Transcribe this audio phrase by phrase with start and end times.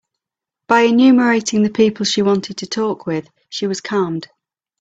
[0.67, 4.27] By enumerating the people she wanted to talk with, she was calmed.